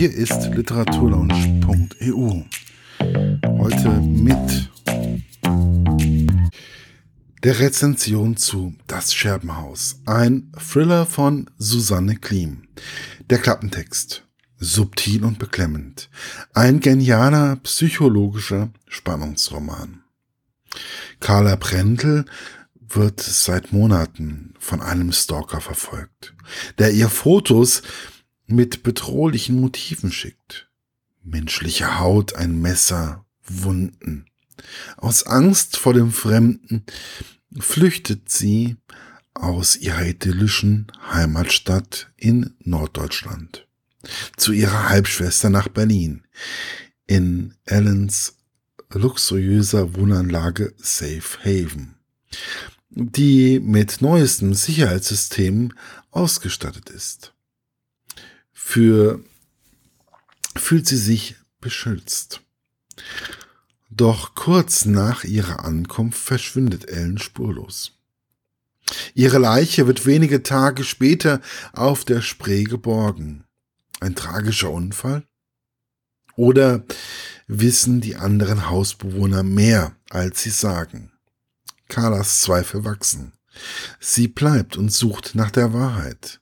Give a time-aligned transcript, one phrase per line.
[0.00, 2.44] Hier ist literaturlaunch.eu.
[3.58, 4.70] Heute mit
[7.44, 10.00] der Rezension zu Das Scherbenhaus.
[10.06, 12.62] Ein Thriller von Susanne Klim.
[13.28, 14.26] Der Klappentext.
[14.56, 16.08] Subtil und beklemmend.
[16.54, 20.02] Ein genialer psychologischer Spannungsroman.
[21.20, 22.24] Carla Brendel
[22.88, 26.32] wird seit Monaten von einem Stalker verfolgt,
[26.78, 27.82] der ihr Fotos
[28.50, 30.68] mit bedrohlichen Motiven schickt.
[31.22, 34.26] Menschliche Haut, ein Messer, Wunden.
[34.96, 36.84] Aus Angst vor dem Fremden
[37.58, 38.76] flüchtet sie
[39.34, 43.66] aus ihrer idyllischen Heimatstadt in Norddeutschland
[44.36, 46.24] zu ihrer Halbschwester nach Berlin
[47.06, 48.36] in Ellens
[48.92, 51.94] luxuriöser Wohnanlage Safe Haven
[52.90, 55.74] die mit neuesten Sicherheitssystemen
[56.10, 57.32] ausgestattet ist.
[58.62, 59.18] Für
[60.54, 62.42] fühlt sie sich beschützt.
[63.88, 67.98] Doch kurz nach ihrer Ankunft verschwindet Ellen spurlos.
[69.14, 71.40] Ihre Leiche wird wenige Tage später
[71.72, 73.44] auf der Spree geborgen.
[73.98, 75.24] Ein tragischer Unfall?
[76.36, 76.84] Oder
[77.48, 81.10] wissen die anderen Hausbewohner mehr, als sie sagen?
[81.88, 83.32] Carlas Zweifel wachsen.
[83.98, 86.40] Sie bleibt und sucht nach der Wahrheit.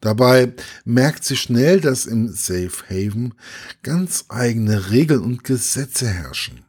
[0.00, 0.52] Dabei
[0.84, 3.34] merkt sie schnell, dass im Safe Haven
[3.82, 6.64] ganz eigene Regeln und Gesetze herrschen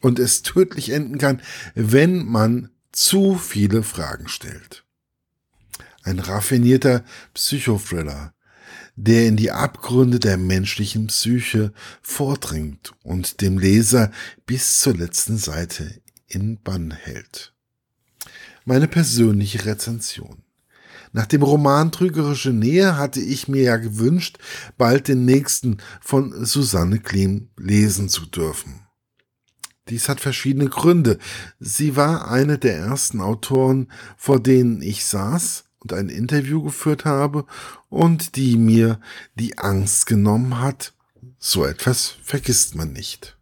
[0.00, 1.40] und es tödlich enden kann,
[1.74, 4.84] wenn man zu viele Fragen stellt.
[6.02, 8.34] Ein raffinierter Psychothriller,
[8.96, 11.72] der in die Abgründe der menschlichen Psyche
[12.02, 14.10] vordringt und dem Leser
[14.46, 17.54] bis zur letzten Seite in Bann hält
[18.64, 20.43] meine persönliche Rezension.
[21.14, 24.38] Nach dem Roman Trügerische Nähe hatte ich mir ja gewünscht,
[24.76, 28.80] bald den nächsten von Susanne Klim lesen zu dürfen.
[29.88, 31.20] Dies hat verschiedene Gründe.
[31.60, 37.46] Sie war eine der ersten Autoren, vor denen ich saß und ein Interview geführt habe
[37.88, 38.98] und die mir
[39.36, 40.94] die Angst genommen hat.
[41.38, 43.36] So etwas vergisst man nicht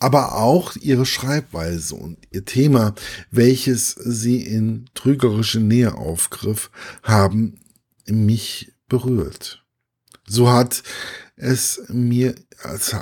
[0.00, 2.94] aber auch ihre Schreibweise und ihr Thema,
[3.30, 6.70] welches sie in trügerische Nähe aufgriff,
[7.02, 7.60] haben
[8.06, 9.62] mich berührt.
[10.26, 10.82] So hat
[11.36, 12.34] es mir,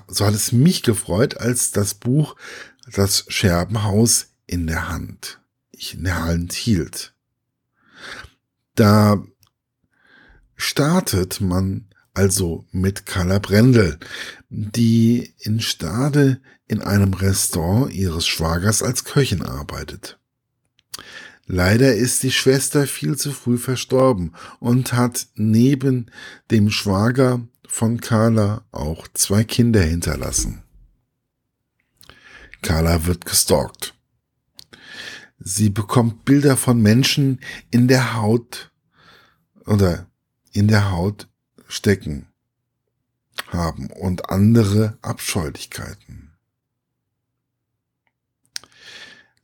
[0.08, 2.36] so hat es mich gefreut, als das Buch
[2.92, 7.14] Das Scherbenhaus in der Hand, ich in der Hand hielt.
[8.74, 9.22] Da
[10.56, 11.87] startet man
[12.18, 13.96] also mit Carla Brendel,
[14.48, 20.18] die in Stade in einem Restaurant ihres Schwagers als Köchin arbeitet.
[21.46, 26.10] Leider ist die Schwester viel zu früh verstorben und hat neben
[26.50, 30.64] dem Schwager von Carla auch zwei Kinder hinterlassen.
[32.62, 33.94] Carla wird gestalkt.
[35.38, 37.38] Sie bekommt Bilder von Menschen
[37.70, 38.72] in der Haut
[39.66, 40.10] oder
[40.50, 41.28] in der Haut
[41.68, 42.26] stecken
[43.46, 46.32] haben und andere Abscheulichkeiten.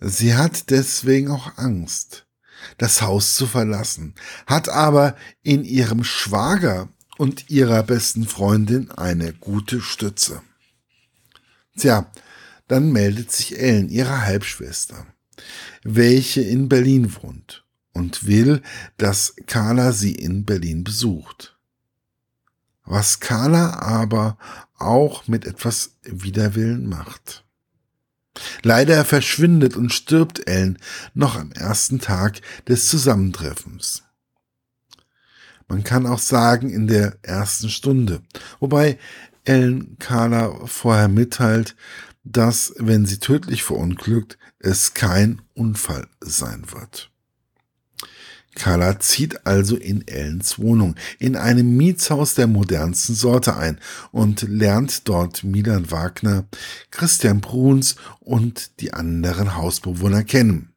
[0.00, 2.26] Sie hat deswegen auch Angst,
[2.78, 4.14] das Haus zu verlassen,
[4.46, 10.42] hat aber in ihrem Schwager und ihrer besten Freundin eine gute Stütze.
[11.76, 12.10] Tja,
[12.68, 15.06] dann meldet sich Ellen, ihre Halbschwester,
[15.82, 18.62] welche in Berlin wohnt und will,
[18.96, 21.53] dass Carla sie in Berlin besucht.
[22.84, 24.36] Was Carla aber
[24.78, 27.44] auch mit etwas Widerwillen macht.
[28.62, 30.78] Leider verschwindet und stirbt Ellen
[31.14, 34.02] noch am ersten Tag des Zusammentreffens.
[35.68, 38.22] Man kann auch sagen in der ersten Stunde,
[38.60, 38.98] wobei
[39.44, 41.76] Ellen Carla vorher mitteilt,
[42.24, 47.10] dass, wenn sie tödlich verunglückt, es kein Unfall sein wird.
[48.54, 53.78] Carla zieht also in Ellens Wohnung in einem Mietshaus der modernsten Sorte ein
[54.12, 56.44] und lernt dort Milan Wagner,
[56.90, 60.70] Christian Bruns und die anderen Hausbewohner kennen.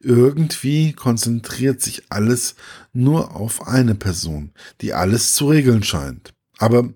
[0.00, 2.56] Irgendwie konzentriert sich alles
[2.92, 4.52] nur auf eine Person,
[4.82, 6.34] die alles zu regeln scheint.
[6.58, 6.92] Aber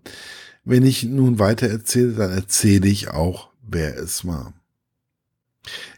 [0.65, 4.53] wenn ich nun weiter erzähle, dann erzähle ich auch, wer es war.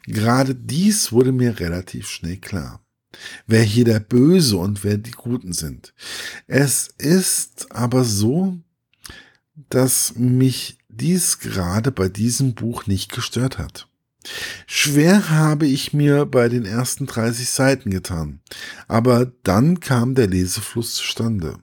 [0.07, 2.81] Gerade dies wurde mir relativ schnell klar
[3.47, 5.95] wer hier der Böse und wer die Guten sind.
[6.47, 8.59] Es ist aber so,
[9.71, 13.89] dass mich dies gerade bei diesem Buch nicht gestört hat.
[14.67, 18.41] Schwer habe ich mir bei den ersten 30 Seiten getan,
[18.87, 21.59] aber dann kam der Lesefluss zustande.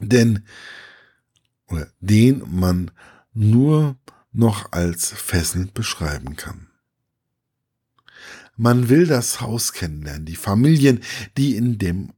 [0.00, 0.44] denn
[1.66, 2.90] oder den man
[3.32, 3.96] nur
[4.32, 6.69] noch als fesselnd beschreiben kann.
[8.62, 11.00] Man will das Haus kennenlernen, die Familien,
[11.38, 12.12] die in dem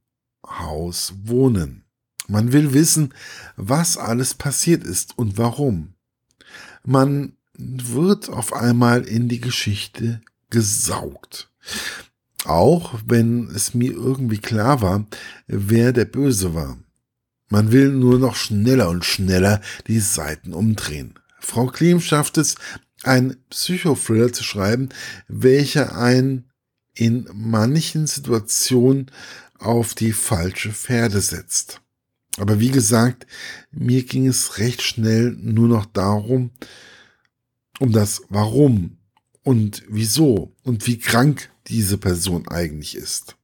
[0.45, 1.85] Haus wohnen.
[2.27, 3.13] Man will wissen,
[3.55, 5.93] was alles passiert ist und warum.
[6.83, 10.19] Man wird auf einmal in die Geschichte
[10.49, 11.49] gesaugt.
[12.43, 15.05] Auch wenn es mir irgendwie klar war,
[15.47, 16.77] wer der Böse war.
[17.47, 21.13] Man will nur noch schneller und schneller die Seiten umdrehen.
[21.39, 22.55] Frau Klim schafft es,
[23.03, 24.89] einen Psychothriller zu schreiben,
[25.27, 26.49] welcher einen
[26.95, 29.11] in manchen Situationen
[29.59, 31.81] auf die falsche Pferde setzt.
[32.37, 33.27] Aber wie gesagt,
[33.71, 36.51] mir ging es recht schnell nur noch darum,
[37.79, 38.97] um das Warum
[39.43, 43.35] und wieso und wie krank diese Person eigentlich ist.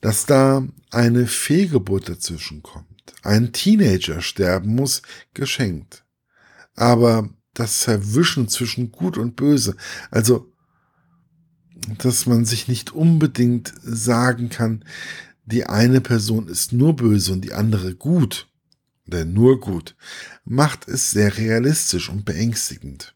[0.00, 2.86] Dass da eine Fehlgeburt dazwischen kommt,
[3.22, 5.02] ein Teenager sterben muss,
[5.34, 6.04] geschenkt.
[6.74, 9.76] Aber das Verwischen zwischen Gut und Böse,
[10.10, 10.52] also
[11.98, 14.84] dass man sich nicht unbedingt sagen kann,
[15.44, 18.48] die eine Person ist nur böse und die andere gut
[19.06, 19.96] oder nur gut,
[20.44, 23.14] macht es sehr realistisch und beängstigend.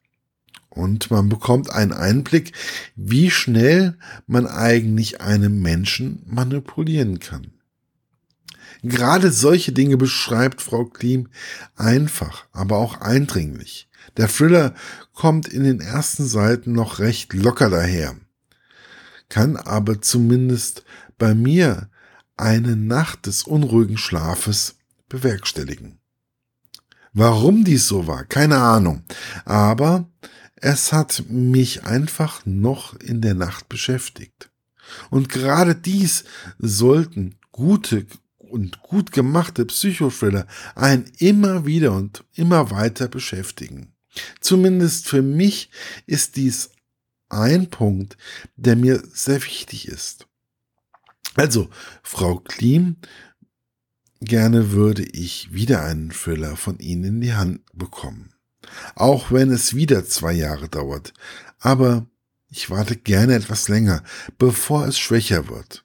[0.69, 2.53] Und man bekommt einen Einblick,
[2.97, 3.97] wie schnell
[4.27, 7.54] man eigentlich einen Menschen manipulieren kann.
[8.87, 11.29] Gerade solche Dinge beschreibt Frau Klim
[11.75, 13.89] einfach, aber auch eindringlich.
[14.19, 14.75] Der Thriller
[15.15, 18.15] kommt in den ersten Seiten noch recht locker daher,
[19.31, 20.85] kann aber zumindest
[21.17, 21.89] bei mir
[22.37, 24.75] eine Nacht des unruhigen Schlafes
[25.09, 25.99] bewerkstelligen.
[27.15, 29.03] Warum dies so war, keine Ahnung,
[29.47, 30.11] aber
[30.57, 34.51] es hat mich einfach noch in der Nacht beschäftigt.
[35.09, 36.25] Und gerade dies
[36.59, 38.07] sollten gute
[38.55, 40.47] und gut gemachte Psychothriller
[40.77, 43.93] einen immer wieder und immer weiter beschäftigen.
[44.41, 45.71] Zumindest für mich
[46.07, 46.71] ist dies
[47.29, 48.17] ein Punkt,
[48.55, 50.29] der mir sehr wichtig ist.
[51.35, 51.69] Also,
[52.05, 52.95] Frau Klim,
[54.21, 58.35] gerne würde ich wieder einen Thriller von Ihnen in die Hand bekommen.
[58.95, 61.13] Auch wenn es wieder zwei Jahre dauert.
[61.59, 62.07] Aber
[62.49, 64.05] ich warte gerne etwas länger,
[64.39, 65.85] bevor es schwächer wird.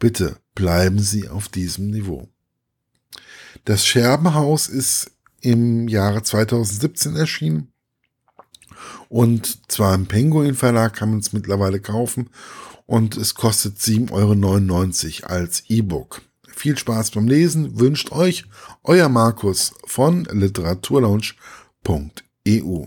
[0.00, 2.28] Bitte bleiben Sie auf diesem Niveau.
[3.64, 7.72] Das Scherbenhaus ist im Jahre 2017 erschienen.
[9.08, 12.28] Und zwar im Penguin Verlag kann man es mittlerweile kaufen
[12.86, 16.22] und es kostet 7,99 Euro als E-Book.
[16.48, 18.44] Viel Spaß beim Lesen wünscht euch
[18.84, 22.86] euer Markus von literaturlaunch.eu.